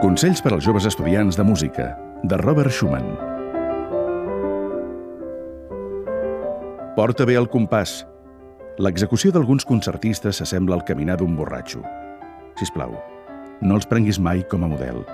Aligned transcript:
Consells 0.00 0.40
per 0.40 0.54
als 0.54 0.64
joves 0.64 0.86
estudiants 0.88 1.36
de 1.36 1.44
música, 1.44 1.90
de 2.24 2.36
Robert 2.40 2.72
Schumann. 2.72 3.04
Porta 6.96 7.26
bé 7.28 7.36
el 7.36 7.50
compàs. 7.52 7.98
L'execució 8.80 9.28
d'alguns 9.28 9.68
concertistes 9.68 10.40
s'assembla 10.40 10.78
al 10.78 10.86
caminar 10.88 11.18
d'un 11.20 11.36
borratxo. 11.36 11.84
Si 12.56 12.64
us 12.64 12.72
plau, 12.72 12.96
no 13.60 13.76
els 13.76 13.84
prenguis 13.92 14.16
mai 14.16 14.40
com 14.48 14.64
a 14.64 14.72
model. 14.72 15.04